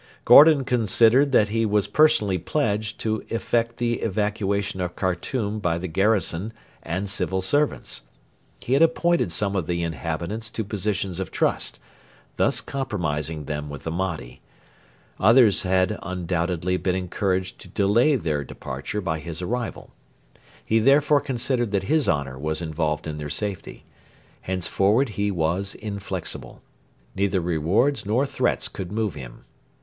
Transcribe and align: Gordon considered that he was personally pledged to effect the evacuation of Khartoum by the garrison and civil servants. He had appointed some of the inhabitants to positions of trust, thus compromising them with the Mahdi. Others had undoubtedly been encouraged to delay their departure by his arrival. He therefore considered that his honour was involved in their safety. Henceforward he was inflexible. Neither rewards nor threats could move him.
Gordon 0.25 0.63
considered 0.63 1.31
that 1.31 1.49
he 1.49 1.63
was 1.63 1.85
personally 1.85 2.39
pledged 2.39 2.99
to 3.01 3.23
effect 3.29 3.77
the 3.77 3.99
evacuation 3.99 4.81
of 4.81 4.95
Khartoum 4.95 5.59
by 5.59 5.77
the 5.77 5.87
garrison 5.87 6.53
and 6.81 7.07
civil 7.07 7.39
servants. 7.43 8.01
He 8.61 8.73
had 8.73 8.81
appointed 8.81 9.31
some 9.31 9.55
of 9.55 9.67
the 9.67 9.83
inhabitants 9.83 10.49
to 10.53 10.63
positions 10.63 11.19
of 11.19 11.29
trust, 11.29 11.77
thus 12.37 12.61
compromising 12.61 13.45
them 13.45 13.69
with 13.69 13.83
the 13.83 13.91
Mahdi. 13.91 14.41
Others 15.19 15.61
had 15.61 15.99
undoubtedly 16.01 16.77
been 16.77 16.95
encouraged 16.95 17.59
to 17.59 17.67
delay 17.67 18.15
their 18.15 18.43
departure 18.43 19.01
by 19.01 19.19
his 19.19 19.39
arrival. 19.39 19.91
He 20.65 20.79
therefore 20.79 21.21
considered 21.21 21.69
that 21.73 21.83
his 21.83 22.09
honour 22.09 22.39
was 22.39 22.59
involved 22.59 23.05
in 23.05 23.17
their 23.17 23.29
safety. 23.29 23.85
Henceforward 24.41 25.09
he 25.09 25.29
was 25.29 25.75
inflexible. 25.75 26.63
Neither 27.15 27.39
rewards 27.39 28.03
nor 28.03 28.25
threats 28.25 28.67
could 28.67 28.91
move 28.91 29.13
him. 29.13 29.45